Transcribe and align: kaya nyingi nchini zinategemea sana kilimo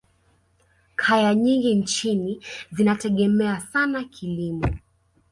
kaya 0.95 1.35
nyingi 1.35 1.75
nchini 1.75 2.45
zinategemea 2.71 3.59
sana 3.59 4.03
kilimo 4.03 4.65